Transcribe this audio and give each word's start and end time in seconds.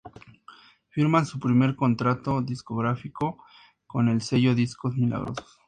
Firman 0.89 1.27
su 1.27 1.39
primer 1.39 1.75
contrato 1.75 2.41
discográfico 2.41 3.45
con 3.85 4.09
el 4.09 4.23
sello 4.23 4.55
Discos 4.55 4.95
Milagrosos. 4.97 5.59